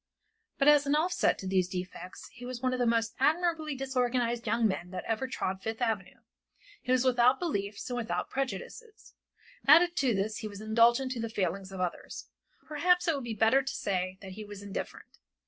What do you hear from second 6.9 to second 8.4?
was without beliefs and without